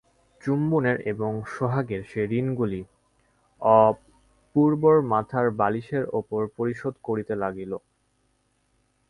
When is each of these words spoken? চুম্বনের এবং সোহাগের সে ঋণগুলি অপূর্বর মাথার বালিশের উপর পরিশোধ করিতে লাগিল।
চুম্বনের 0.41 0.97
এবং 1.11 1.31
সোহাগের 1.53 2.01
সে 2.05 2.21
ঋণগুলি 2.39 2.81
অপূর্বর 3.61 4.97
মাথার 5.11 5.47
বালিশের 5.59 6.05
উপর 6.19 6.41
পরিশোধ 6.57 6.93
করিতে 7.03 7.33
লাগিল। 7.43 7.71